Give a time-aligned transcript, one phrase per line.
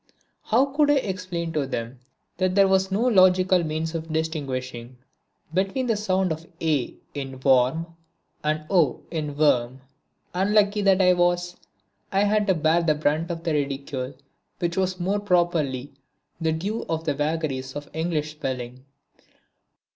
[0.45, 1.99] How could I explain to them
[2.37, 4.97] that there was no logical means of distinguishing
[5.53, 7.85] between the sound of a in warm
[8.43, 9.81] and o in worm.
[10.33, 11.55] Unlucky that I was,
[12.11, 14.15] I had to bear the brunt of the ridicule
[14.57, 15.93] which was more properly
[16.39, 18.83] the due of the vagaries of English spelling.